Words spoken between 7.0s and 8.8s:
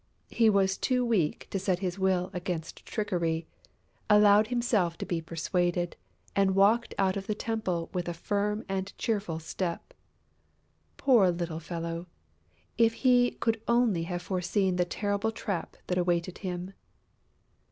of the temple with a firm